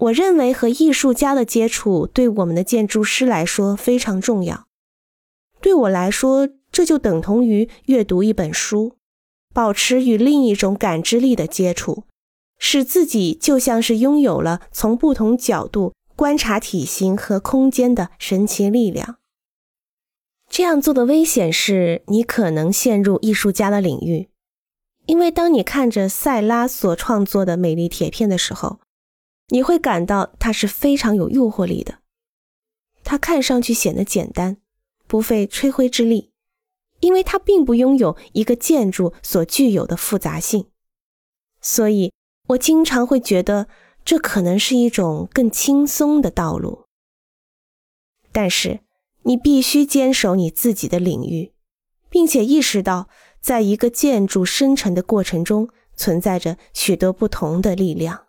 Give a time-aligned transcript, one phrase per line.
[0.00, 4.66] 我认为和艺术家的接触对我们的建筑师来说非常重要。
[5.60, 8.96] 对我来说，这就等同于阅读一本书，
[9.52, 12.04] 保持与另一种感知力的接触，
[12.58, 19.18] 使自己就像是拥有了从不同角度观察体型和空间的神奇力量。
[20.48, 24.30] 这样做的危险是你可能陷入艺术家的领域，
[25.04, 28.80] 因为当你看着塞拉所创作的美丽铁片的时候，
[29.50, 31.98] 你会感到它是非常有诱惑力的。
[33.04, 34.56] 它看上去显得简单。
[35.06, 36.30] 不费吹灰之力，
[37.00, 40.68] 因为它并不拥有一个建筑所具有的复杂性，
[41.60, 42.12] 所以
[42.50, 43.66] 我经常会觉得
[44.04, 46.84] 这可能是一种更轻松的道路。
[48.30, 48.82] 但是
[49.22, 51.52] 你必须坚守你自己的领域，
[52.08, 53.08] 并且意识到，
[53.40, 58.28] 在一个建筑生成的过程中存在着许多不同的力量。